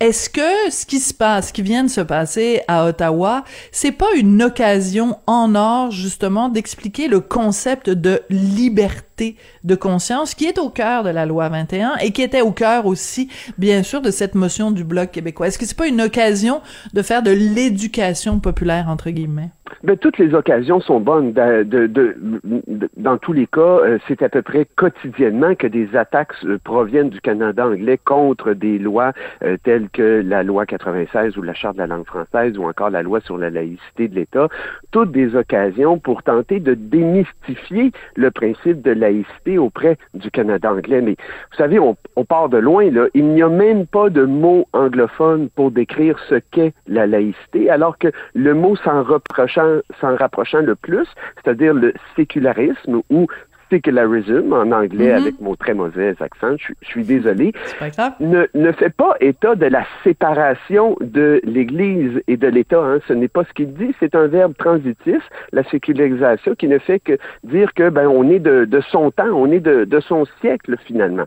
Est-ce 0.00 0.30
que 0.30 0.70
ce 0.70 0.86
qui 0.86 1.00
se 1.00 1.12
passe, 1.12 1.48
ce 1.48 1.52
qui 1.52 1.62
vient 1.62 1.82
de 1.82 1.90
se 1.90 2.00
passer 2.00 2.60
à 2.68 2.86
Ottawa, 2.86 3.42
c'est 3.72 3.90
pas 3.90 4.14
une 4.14 4.40
occasion 4.44 5.18
en 5.26 5.56
or 5.56 5.90
justement 5.90 6.48
d'expliquer 6.48 7.08
le 7.08 7.18
concept 7.18 7.90
de 7.90 8.22
liberté? 8.30 9.07
De 9.64 9.74
conscience 9.74 10.34
qui 10.34 10.46
est 10.46 10.58
au 10.58 10.70
cœur 10.70 11.04
de 11.04 11.10
la 11.10 11.26
loi 11.26 11.48
21 11.48 11.96
et 12.02 12.12
qui 12.12 12.22
était 12.22 12.40
au 12.40 12.52
cœur 12.52 12.86
aussi, 12.86 13.28
bien 13.58 13.82
sûr, 13.82 14.00
de 14.00 14.10
cette 14.10 14.34
motion 14.34 14.70
du 14.70 14.84
Bloc 14.84 15.10
québécois. 15.10 15.48
Est-ce 15.48 15.58
que 15.58 15.66
c'est 15.66 15.76
pas 15.76 15.86
une 15.86 16.00
occasion 16.00 16.60
de 16.94 17.02
faire 17.02 17.22
de 17.22 17.30
l'éducation 17.30 18.40
populaire, 18.40 18.88
entre 18.88 19.10
guillemets? 19.10 19.50
Ben, 19.84 19.96
toutes 19.96 20.18
les 20.18 20.34
occasions 20.34 20.80
sont 20.80 21.00
bonnes. 21.00 21.32
Dans 22.96 23.18
tous 23.18 23.32
les 23.32 23.46
cas, 23.46 23.60
euh, 23.60 23.98
c'est 24.08 24.22
à 24.22 24.28
peu 24.28 24.42
près 24.42 24.66
quotidiennement 24.76 25.54
que 25.54 25.66
des 25.66 25.94
attaques 25.96 26.32
euh, 26.44 26.58
proviennent 26.64 27.10
du 27.10 27.20
Canada 27.20 27.66
anglais 27.66 27.98
contre 28.04 28.54
des 28.54 28.78
lois 28.78 29.12
euh, 29.44 29.56
telles 29.62 29.88
que 29.90 30.22
la 30.24 30.42
loi 30.42 30.66
96 30.66 31.36
ou 31.36 31.42
la 31.42 31.54
Charte 31.54 31.76
de 31.76 31.80
la 31.80 31.86
langue 31.86 32.06
française 32.06 32.58
ou 32.58 32.64
encore 32.64 32.90
la 32.90 33.02
loi 33.02 33.20
sur 33.20 33.38
la 33.38 33.50
laïcité 33.50 34.08
de 34.08 34.16
l'État. 34.16 34.48
Toutes 34.90 35.12
des 35.12 35.36
occasions 35.36 35.98
pour 35.98 36.22
tenter 36.22 36.60
de 36.60 36.74
démystifier 36.74 37.92
le 38.16 38.30
principe 38.30 38.82
de 38.82 38.90
laïcité 39.08 39.58
auprès 39.58 39.96
du 40.14 40.30
Canada 40.30 40.72
anglais. 40.72 41.00
Mais 41.00 41.16
vous 41.50 41.56
savez, 41.56 41.78
on, 41.78 41.96
part 42.24 42.48
de 42.48 42.58
loin. 42.58 42.90
Là. 42.90 43.06
Il 43.14 43.26
n'y 43.28 43.42
a 43.42 43.48
même 43.48 43.86
pas 43.86 44.10
de 44.10 44.24
mot 44.24 44.66
anglophone 44.72 45.48
pour 45.54 45.70
décrire 45.70 46.18
ce 46.28 46.36
qu'est 46.50 46.74
la 46.86 47.06
laïcité, 47.06 47.70
alors 47.70 47.96
que 47.98 48.08
le 48.34 48.54
mot 48.54 48.76
s'en 48.76 49.02
rapprochant 49.02 50.60
le 50.60 50.74
plus, 50.74 51.08
c'est-à-dire 51.36 51.74
le 51.74 51.94
sécularisme 52.16 53.00
ou 53.10 53.26
secularism 53.70 54.52
en 54.52 54.72
anglais 54.72 55.10
mm-hmm. 55.10 55.22
avec 55.22 55.40
mon 55.40 55.54
très 55.54 55.74
mauvais 55.74 56.14
accent, 56.20 56.56
je, 56.58 56.72
suis 56.82 57.04
désolé, 57.04 57.52
ne, 58.20 58.46
ne 58.54 58.72
fait 58.72 58.90
pas 58.90 59.14
état 59.20 59.54
de 59.54 59.66
la 59.66 59.84
séparation 60.04 60.96
de 61.00 61.40
l'Église 61.44 62.22
et 62.26 62.36
de 62.36 62.48
l'État. 62.48 62.80
Hein. 62.80 62.98
Ce 63.06 63.12
n'est 63.12 63.28
pas 63.28 63.44
ce 63.44 63.52
qu'il 63.52 63.72
dit, 63.74 63.94
c'est 64.00 64.14
un 64.14 64.26
verbe 64.26 64.54
transitif, 64.56 65.22
la 65.52 65.64
sécularisation, 65.64 66.54
qui 66.54 66.68
ne 66.68 66.78
fait 66.78 67.00
que 67.00 67.18
dire 67.44 67.74
que 67.74 67.90
ben 67.90 68.06
on 68.06 68.28
est 68.30 68.38
de, 68.38 68.64
de 68.64 68.80
son 68.80 69.10
temps, 69.10 69.28
on 69.32 69.50
est 69.50 69.60
de, 69.60 69.84
de 69.84 70.00
son 70.00 70.24
siècle 70.40 70.76
finalement. 70.86 71.26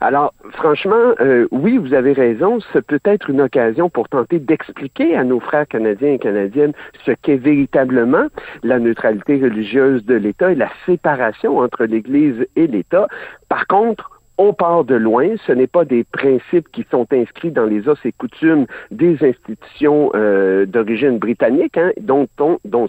Alors, 0.00 0.34
franchement, 0.52 1.14
euh, 1.20 1.46
oui, 1.50 1.78
vous 1.78 1.94
avez 1.94 2.12
raison, 2.12 2.60
ce 2.72 2.78
peut 2.78 3.00
être 3.04 3.30
une 3.30 3.40
occasion 3.40 3.88
pour 3.88 4.08
tenter 4.08 4.38
d'expliquer 4.38 5.16
à 5.16 5.24
nos 5.24 5.40
frères 5.40 5.66
canadiens 5.66 6.12
et 6.12 6.18
canadiennes 6.18 6.72
ce 7.04 7.12
qu'est 7.12 7.36
véritablement 7.36 8.26
la 8.62 8.78
neutralité 8.78 9.36
religieuse 9.36 10.04
de 10.04 10.14
l'État 10.14 10.52
et 10.52 10.56
la 10.56 10.70
séparation 10.86 11.58
entre 11.58 11.84
l'Église 11.84 12.46
et 12.56 12.66
l'État. 12.66 13.08
Par 13.48 13.66
contre, 13.66 14.19
on 14.40 14.54
part 14.54 14.84
de 14.84 14.94
loin. 14.94 15.34
Ce 15.46 15.52
n'est 15.52 15.66
pas 15.66 15.84
des 15.84 16.02
principes 16.02 16.68
qui 16.72 16.86
sont 16.90 17.06
inscrits 17.12 17.50
dans 17.50 17.66
les 17.66 17.88
os 17.88 17.98
et 18.06 18.12
coutumes 18.12 18.64
des 18.90 19.22
institutions 19.22 20.10
euh, 20.14 20.64
d'origine 20.64 21.18
britannique, 21.18 21.76
hein, 21.76 21.92
dont, 22.00 22.26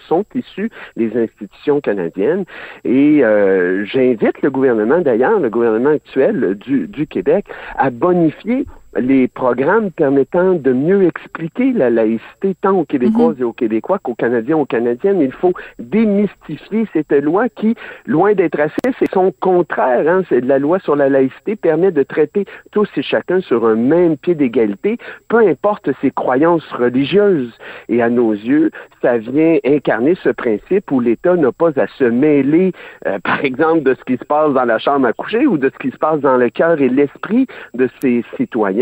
sont 0.08 0.26
issues 0.34 0.72
les 0.96 1.16
institutions 1.18 1.82
canadiennes. 1.82 2.46
Et 2.86 3.24
euh, 3.24 3.84
j'invite 3.84 4.42
le 4.42 4.50
gouvernement, 4.50 5.02
d'ailleurs, 5.02 5.42
le 5.42 5.50
gouvernement 5.50 5.90
actuel 5.90 6.56
du 6.56 7.08
Québec, 7.08 7.46
à 7.78 7.90
bonifier 7.90 8.66
les 8.98 9.28
programmes 9.28 9.92
permettant 9.92 10.54
de 10.54 10.74
mieux 10.74 11.04
expliquer 11.04 11.72
la 11.72 11.90
laïcité 11.90 12.56
tant 12.62 12.80
aux 12.80 12.86
Québécoises 12.86 13.36
mhm. 13.36 13.42
et 13.42 13.44
aux 13.46 13.54
Québécois 13.54 14.00
qu'aux 14.00 14.16
Canadiens 14.16 14.58
et 14.58 14.62
aux 14.62 14.66
Canadiennes. 14.66 15.22
Il 15.22 15.32
faut 15.32 15.54
démystifier 15.80 16.88
cette 16.92 17.12
loi 17.12 17.48
qui, 17.50 17.76
loin 18.06 18.34
d'être 18.34 18.58
raciste, 18.58 19.02
est 19.02 19.14
son 19.14 19.32
contraire. 19.40 20.08
Hein, 20.08 20.24
c'est 20.28 20.42
la 20.42 20.60
loi 20.60 20.80
sur 20.80 20.96
la 20.96 21.10
laïcité 21.10 21.56
permet 21.56 21.92
de 21.92 22.04
traiter 22.04 22.46
tous 22.72 22.90
et 22.98 23.02
chacun 23.02 23.40
sur 23.42 23.66
un 23.66 23.76
même 23.76 24.18
pied 24.18 24.36
d'égalité, 24.36 24.98
peu 25.30 25.38
importe 25.38 25.90
ses 26.02 26.12
croyances 26.12 26.70
religieuses. 26.72 27.54
Et 27.88 28.02
à 28.02 28.10
nos 28.10 28.34
yeux, 28.34 28.72
ça 29.02 29.18
vient 29.18 29.58
incarner 29.66 30.16
ce 30.16 30.30
principe 30.30 30.92
où 30.92 31.00
l'État 31.00 31.36
n'a 31.36 31.52
pas 31.52 31.72
à 31.80 31.88
se 31.88 32.04
mêler, 32.04 32.74
euh, 33.08 33.20
par 33.24 33.44
exemple, 33.46 33.84
de 33.84 33.94
ce 33.94 34.04
qui 34.04 34.18
se 34.18 34.26
passe 34.26 34.54
dans 34.54 34.66
la 34.66 34.80
chambre 34.80 35.08
à 35.08 35.14
coucher 35.14 35.48
ou 35.48 35.58
de 35.58 35.70
ce 35.70 35.78
qui 35.78 35.92
se 35.92 35.98
passe 35.98 36.20
dans 36.20 36.38
le 36.38 36.50
cœur 36.50 36.82
et 36.82 36.90
l'esprit 36.90 37.48
de 37.74 37.88
ses 38.02 38.26
citoyens 38.36 38.81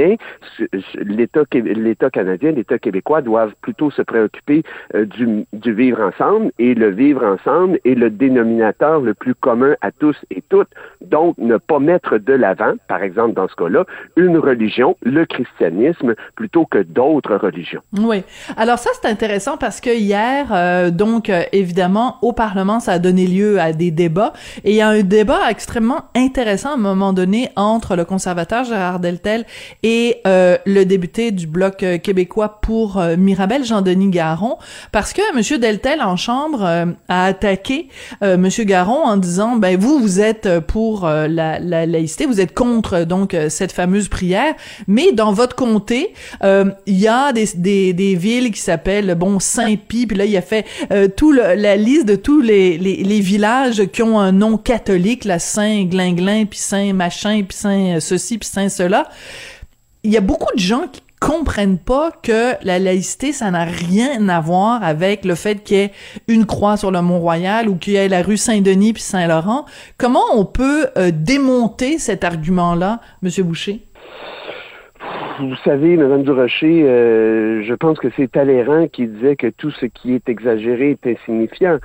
l'État 0.96 2.10
canadien, 2.10 2.52
l'État 2.52 2.80
québécois 2.80 3.22
doivent 3.22 3.54
plutôt 3.62 3.92
se 3.92 4.02
préoccuper 4.02 4.64
euh, 4.96 5.06
du, 5.06 5.46
vivre 5.72 6.02
ensemble 6.02 6.52
et 6.60 6.74
le 6.74 6.90
vivre 6.90 7.24
ensemble 7.24 7.80
est 7.86 7.96
le 7.96 8.10
dénominateur 8.10 9.02
le 9.02 9.14
plus 9.14 9.36
commun 9.36 9.76
à 9.82 9.92
tous 9.92 10.16
et 10.32 10.44
toutes. 10.50 10.70
Donc, 11.02 11.38
ne 11.38 11.58
pas 11.58 11.80
mettre 11.80 12.18
de 12.18 12.34
l'avant, 12.34 12.74
par 12.88 13.04
exemple 13.04 13.34
dans 13.34 13.48
ce 13.48 13.56
cas-là, 13.56 13.86
une 14.16 14.38
religion, 14.38 14.98
le 15.04 15.26
christianisme, 15.26 16.16
plutôt 16.36 16.66
que 16.66 16.80
d'autres 16.80 17.36
religions. 17.36 17.82
Oui. 17.98 18.24
Alors 18.58 18.80
ça, 18.80 18.90
c'est 18.94 19.08
intéressant 19.08 19.58
parce 19.58 19.82
que 19.82 19.90
hier, 19.90 20.48
euh, 20.52 20.92
donc 20.92 21.30
euh, 21.30 21.44
évidemment, 21.52 22.18
au 22.22 22.34
Parlement, 22.34 22.80
ça 22.80 22.94
a 22.94 23.00
donné 23.00 23.28
lieu 23.28 23.60
à 23.60 23.74
des 23.74 23.92
débats 23.92 24.34
et 24.64 24.72
il 24.72 24.76
y 24.76 24.82
a 24.82 24.90
un 24.90 25.04
débat 25.04 25.50
extrêmement 25.50 26.06
intéressant 26.16 26.72
à 26.72 26.74
un 26.74 26.78
moment 26.78 27.14
donné 27.14 27.50
entre 27.56 27.96
le 27.96 28.06
conservateur 28.06 28.64
Gérard 28.64 29.00
Deltel 29.00 29.46
et 29.84 29.89
et 29.90 30.22
euh, 30.28 30.58
le 30.68 30.86
député 30.86 31.32
du 31.32 31.48
bloc 31.48 31.82
euh, 31.82 31.98
québécois 31.98 32.60
pour 32.62 33.00
euh, 33.00 33.18
Mirabel, 33.18 33.66
Jean-Denis 33.66 34.10
Garon, 34.10 34.58
parce 34.92 35.14
que 35.14 35.36
Monsieur 35.36 35.58
Deltel 35.58 36.00
en 36.04 36.16
chambre 36.16 36.64
a 37.08 37.26
attaqué 37.26 37.88
Monsieur 38.22 38.64
Garon 38.66 39.04
en 39.04 39.18
disant 39.18 39.56
ben 39.56 39.78
vous 39.80 40.00
vous 40.00 40.20
êtes 40.20 40.60
pour 40.60 41.08
la, 41.08 41.60
la, 41.60 41.86
laïcité, 41.86 42.26
vous 42.26 42.42
êtes 42.42 42.54
contre 42.54 43.04
donc 43.04 43.36
cette 43.50 43.72
fameuse 43.72 44.08
prière, 44.08 44.54
mais 44.88 45.12
dans 45.12 45.32
votre 45.32 45.56
comté 45.56 46.14
il 46.44 47.00
y 47.00 47.08
a 47.08 47.32
des, 47.32 47.48
des, 47.56 47.94
des 47.94 48.16
villes 48.16 48.52
qui 48.52 48.62
s'appellent 48.62 49.16
bon 49.16 49.40
Saint-Pie, 49.40 50.08
puis 50.08 50.18
là 50.18 50.26
il 50.26 50.36
a 50.38 50.42
fait 50.42 50.66
tout 51.16 51.32
la 51.32 51.76
liste 51.76 52.06
de 52.06 52.16
tous 52.16 52.42
les, 52.42 52.78
les, 52.78 52.98
les, 52.98 53.20
villages 53.20 53.86
qui 53.88 54.04
ont 54.04 54.20
un 54.20 54.32
nom 54.32 54.58
catholique, 54.58 55.26
la 55.26 55.40
Saint 55.40 55.86
Glinglin, 55.86 56.46
puis 56.46 56.60
Saint 56.60 56.94
machin, 56.94 57.44
puis 57.48 57.58
Saint 57.58 58.00
ceci, 58.00 58.38
puis 58.38 58.50
Saint 58.50 58.70
cela 58.70 59.08
il 60.04 60.12
y 60.12 60.18
a 60.18 60.22
beaucoup 60.22 60.54
de 60.54 60.60
gens 60.60 60.88
qui 60.92 61.02
comprennent 61.20 61.78
pas 61.78 62.12
que 62.12 62.54
la 62.64 62.80
laïcité, 62.80 63.34
ça 63.34 63.52
n'a 63.52 63.66
rien 63.66 64.30
à 64.30 64.40
voir 64.40 64.84
avec 64.84 65.26
le 65.26 65.36
fait 65.36 65.64
qu'il 65.64 65.78
y 65.78 65.80
ait 65.82 65.92
une 66.28 66.46
croix 66.46 66.78
sur 66.78 66.92
le 66.92 67.02
Mont-Royal 67.02 67.68
ou 67.68 67.76
qu'il 67.76 67.94
y 67.94 67.96
ait 67.98 68.08
la 68.08 68.22
rue 68.22 68.38
Saint-Denis 68.38 68.94
puis 68.94 69.04
Saint-Laurent. 69.04 69.66
Comment 69.98 70.24
on 70.34 70.46
peut 70.46 70.88
euh, 70.98 71.12
démonter 71.14 72.00
cet 72.00 72.24
argument-là, 72.24 73.02
Monsieur 73.22 73.44
Boucher? 73.44 73.89
Vous 75.40 75.56
savez, 75.64 75.96
Madame 75.96 76.24
Durocher, 76.24 76.84
euh, 76.84 77.64
je 77.64 77.74
pense 77.74 77.98
que 77.98 78.10
c'est 78.16 78.30
Talleyrand 78.30 78.88
qui 78.88 79.08
disait 79.08 79.36
que 79.36 79.48
tout 79.48 79.72
ce 79.72 79.86
qui 79.86 80.14
est 80.14 80.28
exagéré 80.28 80.92
est 80.92 81.08
insignifiant. 81.08 81.78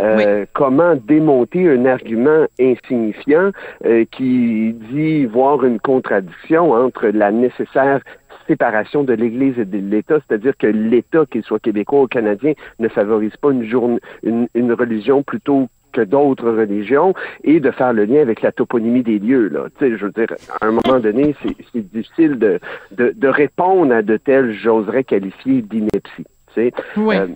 Euh, 0.00 0.46
comment 0.54 0.94
démonter 0.96 1.68
un 1.68 1.84
argument 1.84 2.46
insignifiant 2.58 3.50
euh, 3.84 4.04
qui 4.10 4.74
dit 4.90 5.26
voir 5.26 5.64
une 5.64 5.78
contradiction 5.78 6.72
entre 6.72 7.08
la 7.08 7.30
nécessaire 7.30 8.00
séparation 8.48 9.04
de 9.04 9.12
l'Église 9.12 9.58
et 9.58 9.64
de 9.64 9.78
l'État, 9.78 10.16
c'est-à-dire 10.26 10.56
que 10.56 10.66
l'État, 10.66 11.24
qu'il 11.30 11.42
soit 11.44 11.60
québécois 11.60 12.02
ou 12.02 12.06
canadien, 12.06 12.54
ne 12.78 12.88
favorise 12.88 13.36
pas 13.36 13.52
une, 13.52 13.64
journée, 13.64 14.00
une, 14.22 14.48
une 14.54 14.72
religion 14.72 15.22
plutôt 15.22 15.68
que 15.92 16.00
d'autres 16.00 16.50
religions 16.50 17.14
et 17.44 17.60
de 17.60 17.70
faire 17.70 17.92
le 17.92 18.04
lien 18.04 18.20
avec 18.20 18.42
la 18.42 18.52
toponymie 18.52 19.02
des 19.02 19.18
lieux. 19.18 19.48
Là. 19.48 19.66
Tu 19.78 19.84
sais, 19.90 19.98
je 19.98 20.06
veux 20.06 20.12
dire, 20.12 20.34
à 20.60 20.66
un 20.66 20.72
moment 20.72 21.00
donné, 21.00 21.34
c'est 21.42 21.92
difficile 21.92 22.38
de, 22.38 22.58
de, 22.92 23.12
de, 23.16 23.28
répondre 23.28 23.92
à 23.92 24.02
de 24.02 24.16
telles, 24.16 24.52
j'oserais 24.52 25.04
qualifier 25.04 25.62
d'ineptie. 25.62 26.26
Tu 26.48 26.54
sais. 26.54 26.72
Oui. 26.96 27.16
Euh, 27.16 27.28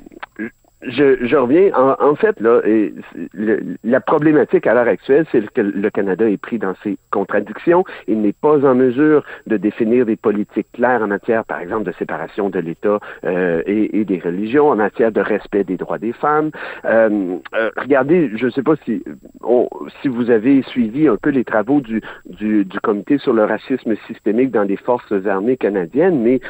je, 0.82 1.24
je, 1.24 1.36
reviens. 1.36 1.70
En, 1.74 2.14
fait, 2.16 2.38
là, 2.40 2.60
la 3.82 4.00
problématique 4.00 4.66
à 4.66 4.74
l'heure 4.74 4.88
actuelle, 4.88 5.24
c'est 5.32 5.44
que 5.52 5.62
le 5.62 5.90
Canada 5.90 6.28
est 6.28 6.36
pris 6.36 6.58
dans 6.58 6.74
ses 6.82 6.98
contradictions. 7.10 7.84
Il 8.06 8.20
n'est 8.20 8.34
pas 8.34 8.64
en 8.64 8.74
mesure 8.74 9.24
de 9.46 9.56
définir 9.56 10.04
des 10.04 10.16
politiques 10.16 10.66
claires 10.74 11.00
en 11.02 11.06
matière, 11.06 11.44
par 11.44 11.60
exemple, 11.60 11.84
de 11.84 11.92
séparation 11.92 12.50
de 12.50 12.58
l'État 12.58 13.00
euh, 13.24 13.62
et, 13.66 14.00
et, 14.00 14.04
des 14.04 14.18
religions, 14.18 14.68
en 14.68 14.76
matière 14.76 15.12
de 15.12 15.20
respect 15.20 15.64
des 15.64 15.78
droits 15.78 15.98
des 15.98 16.12
femmes. 16.12 16.50
Euh, 16.84 17.36
euh, 17.54 17.70
regardez, 17.76 18.30
je 18.34 18.46
ne 18.46 18.50
sais 18.50 18.62
pas 18.62 18.74
si, 18.84 19.02
si 20.02 20.08
vous 20.08 20.30
avez 20.30 20.62
suivi 20.62 21.08
un 21.08 21.16
peu 21.16 21.30
les 21.30 21.44
travaux 21.44 21.80
du, 21.80 22.02
du, 22.26 22.64
du, 22.66 22.80
comité 22.80 23.16
sur 23.18 23.32
le 23.32 23.44
racisme 23.44 23.94
systémique 24.06 24.50
dans 24.50 24.64
les 24.64 24.76
forces 24.76 25.12
armées 25.26 25.56
canadiennes, 25.56 26.20
mais 26.20 26.40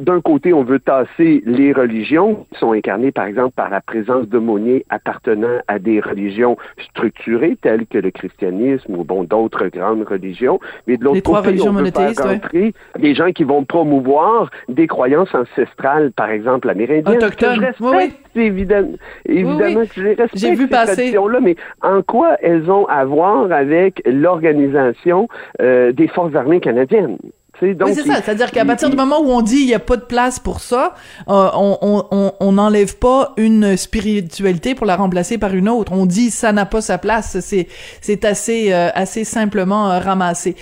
d'un 0.00 0.20
côté, 0.20 0.52
on 0.52 0.62
veut 0.62 0.78
tasser 0.78 1.42
les 1.44 1.72
religions 1.72 2.46
qui 2.52 2.58
sont 2.60 2.72
incarnées, 2.72 3.10
par 3.10 3.31
exemple, 3.32 3.54
par 3.54 3.70
la 3.70 3.80
présence 3.80 4.28
de 4.28 4.38
monnaie 4.38 4.84
appartenant 4.90 5.58
à 5.66 5.78
des 5.78 6.00
religions 6.00 6.56
structurées 6.78 7.56
telles 7.60 7.86
que 7.86 7.98
le 7.98 8.10
christianisme 8.10 8.94
ou 8.94 9.04
bon 9.04 9.24
d'autres 9.24 9.68
grandes 9.68 10.04
religions, 10.04 10.60
mais 10.86 10.96
de 10.96 11.04
l'autre 11.04 11.22
côté, 11.22 11.60
on 11.62 11.74
peut 11.74 11.90
faire 11.90 12.12
rentrer 12.22 12.74
des 12.98 13.14
gens 13.14 13.32
qui 13.32 13.44
vont 13.44 13.64
promouvoir 13.64 14.50
des 14.68 14.86
croyances 14.86 15.34
ancestrales, 15.34 16.12
par 16.12 16.30
exemple 16.30 16.68
amérindiennes. 16.68 17.16
Autochtones. 17.16 17.60
Que 17.60 17.66
je 17.80 17.84
respecte, 17.84 18.36
évidemment, 18.36 18.96
évidemment 19.26 19.82
les 19.96 20.14
respecte, 20.14 20.38
J'ai 20.38 20.54
vu 20.54 20.68
passer. 20.68 21.12
là 21.12 21.40
mais 21.40 21.56
en 21.80 22.02
quoi 22.02 22.36
elles 22.42 22.70
ont 22.70 22.86
à 22.86 23.04
voir 23.04 23.50
avec 23.50 24.02
l'organisation 24.06 25.28
euh, 25.60 25.92
des 25.92 26.08
forces 26.08 26.34
armées 26.34 26.60
canadiennes? 26.60 27.16
Oui, 27.60 27.94
c'est 27.94 28.06
ça. 28.06 28.22
C'est-à-dire 28.22 28.50
qu'à 28.50 28.64
partir 28.64 28.90
du 28.90 28.96
moment 28.96 29.20
où 29.20 29.30
on 29.30 29.42
dit 29.42 29.58
il 29.60 29.66
n'y 29.66 29.74
a 29.74 29.78
pas 29.78 29.96
de 29.96 30.02
place 30.02 30.38
pour 30.40 30.60
ça, 30.60 30.94
euh, 31.28 31.48
on 31.54 32.52
n'enlève 32.52 32.96
pas 32.96 33.34
une 33.36 33.76
spiritualité 33.76 34.74
pour 34.74 34.86
la 34.86 34.96
remplacer 34.96 35.38
par 35.38 35.54
une 35.54 35.68
autre. 35.68 35.92
On 35.92 36.06
dit 36.06 36.30
ça 36.30 36.52
n'a 36.52 36.66
pas 36.66 36.80
sa 36.80 36.98
place. 36.98 37.38
C'est 37.40 37.68
c'est 38.00 38.24
assez 38.24 38.72
euh, 38.72 38.88
assez 38.94 39.24
simplement 39.24 39.90
euh, 39.90 39.98
ramassé. 39.98 40.56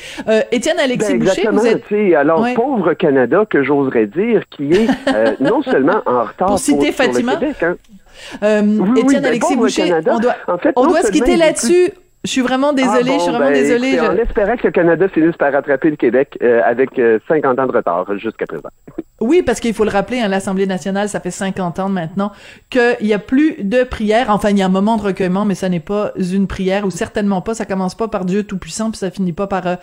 Étienne 0.53 0.79
Alexis 0.79 1.15
ben, 1.15 1.27
Boucher, 1.27 1.49
vous 1.51 1.67
êtes 1.67 2.15
alors 2.17 2.47
pauvre 2.55 2.95
Canada 2.95 3.45
que 3.49 3.63
j'oserais 3.63 4.07
dire 4.07 4.43
qui 4.51 4.73
est 4.73 4.89
non 5.41 5.63
seulement 5.63 6.03
en 6.07 6.25
retard 6.25 6.49
pour 6.49 6.59
citer 6.59 6.93
Fatima. 6.93 7.37
Québec, 7.37 7.63
hein. 7.63 7.77
Étienne 8.97 9.23
ben, 9.23 9.27
Alexis 9.27 9.57
Boucher, 9.57 9.95
on 10.07 10.19
doit, 10.19 10.35
on 10.77 10.87
doit 10.87 11.03
se 11.03 11.13
quitter 11.13 11.37
là-dessus. 11.37 11.93
Je 12.23 12.31
suis 12.31 12.43
vraiment 12.43 12.75
désolée, 12.75 13.15
je 13.15 13.19
suis 13.19 13.31
vraiment 13.31 13.47
ben, 13.47 13.55
désolée. 13.55 13.99
On 14.01 14.17
espérait 14.17 14.59
que 14.59 14.67
le 14.67 14.73
Canada 14.73 15.09
finisse 15.09 15.37
par 15.37 15.53
rattraper 15.53 15.89
le 15.89 15.97
Québec 15.97 16.37
euh, 16.43 16.61
avec 16.65 16.91
50 16.97 16.99
euh, 17.59 17.63
ans 17.63 17.67
de 17.67 17.73
retard 17.73 18.19
jusqu'à 18.19 18.47
présent. 18.47 18.69
Oui, 19.23 19.43
parce 19.43 19.61
qu'il 19.61 19.75
faut 19.75 19.85
le 19.85 19.91
rappeler, 19.91 20.21
hein, 20.21 20.29
l'Assemblée 20.29 20.67
nationale, 20.67 21.11
ça 21.11 21.21
fait 21.21 21.31
50 21.31 21.79
ans 21.79 21.91
maintenant 21.91 22.33
qu'il 22.71 22.97
n'y 23.03 23.13
a 23.13 23.19
plus 23.19 23.63
de 23.63 23.83
prière. 23.83 24.31
Enfin, 24.31 24.49
il 24.49 24.57
y 24.57 24.63
a 24.63 24.65
un 24.65 24.71
moment 24.71 24.97
de 24.97 25.03
recueillement, 25.03 25.45
mais 25.45 25.55
ça 25.55 25.69
n'est 25.69 25.79
pas 25.79 26.13
une 26.17 26.47
prière, 26.47 26.87
ou 26.87 26.91
certainement 26.91 27.43
pas, 27.43 27.53
ça 27.53 27.67
commence 27.67 27.95
pas 27.95 28.09
par 28.09 28.25
Dieu 28.25 28.45
Tout-Puissant, 28.45 28.91
puis 28.91 28.97
ça 28.97 29.11
finit 29.11 29.35
pas 29.35 29.47
par 29.47 29.67
euh, 29.67 29.75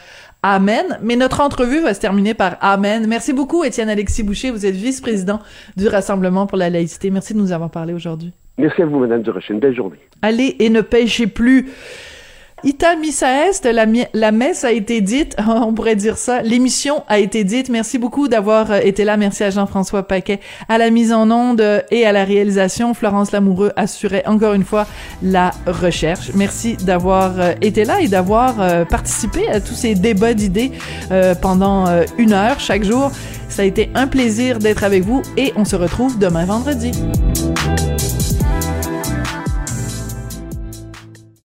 Amen. 0.41 0.98
Mais 1.03 1.15
notre 1.15 1.39
entrevue 1.41 1.82
va 1.82 1.94
se 1.94 2.00
terminer 2.00 2.34
par 2.34 2.58
Amen. 2.62 3.06
Merci 3.08 3.32
beaucoup, 3.32 3.63
Étienne 3.63 3.89
Alexis 3.89 4.24
Boucher. 4.24 4.50
Vous 4.50 4.65
êtes 4.65 4.74
vice-président 4.74 5.39
du 5.75 5.88
Rassemblement 5.88 6.48
pour 6.48 6.58
la 6.58 6.72
laïcité. 6.72 7.12
Merci 7.12 7.36
de 7.36 7.39
nous 7.39 7.51
avoir 7.51 7.70
parlé 7.70 7.94
aujourd'hui. 7.94 8.34
Merci 8.58 8.82
à 8.82 8.86
vous, 8.88 8.98
Madame 8.98 9.22
Durocher. 9.22 9.53
Une 9.53 9.60
belle 9.60 9.75
journée. 9.75 10.00
Allez 10.24 10.56
et 10.58 10.72
ne 10.72 10.82
pêchez 10.82 11.27
plus. 11.27 11.70
Ita 12.64 12.96
Missa 12.96 13.48
Est, 13.48 13.66
la, 13.66 13.86
la, 14.14 14.32
messe 14.32 14.64
a 14.64 14.72
été 14.72 15.00
dite, 15.00 15.38
on 15.48 15.74
pourrait 15.74 15.96
dire 15.96 16.18
ça, 16.18 16.42
l'émission 16.42 17.04
a 17.08 17.20
été 17.20 17.44
dite. 17.44 17.70
Merci 17.70 18.00
beaucoup 18.00 18.28
d'avoir 18.28 18.72
euh, 18.72 18.80
été 18.80 19.04
là. 19.04 19.16
Merci 19.16 19.44
à 19.44 19.52
Jean-François 19.52 20.08
Paquet 20.08 20.40
à 20.68 20.80
la 20.80 20.90
mise 20.90 21.14
en 21.14 21.30
onde 21.30 21.62
et 21.92 22.06
à 22.08 22.12
la 22.12 22.24
réalisation. 22.24 22.96
Florence 22.96 23.32
Lamoureux 23.32 23.74
assurait 23.76 24.26
encore 24.26 24.54
une 24.54 24.64
fois 24.64 24.88
la 25.22 25.52
recherche. 25.68 26.32
Merci 26.34 26.78
d'avoir 26.78 27.40
euh, 27.40 27.54
été 27.62 27.86
là 27.86 28.02
et 28.02 28.08
d'avoir 28.08 28.60
euh, 28.60 28.86
participé 28.86 29.48
à 29.50 29.62
tous 29.62 29.76
ces 29.76 29.94
débats 29.94 30.34
d'idées 30.34 30.72
pendant 31.42 31.86
une 32.18 32.34
heure 32.34 32.60
chaque 32.60 32.84
jour. 32.84 33.12
Ça 33.50 33.62
a 33.62 33.66
été 33.66 33.90
un 33.94 34.08
plaisir 34.08 34.60
d'être 34.60 34.84
avec 34.84 35.04
vous 35.04 35.22
et 35.38 35.54
on 35.56 35.66
se 35.66 35.76
retrouve 35.76 36.18
demain 36.18 36.46
vendredi. 36.46 36.92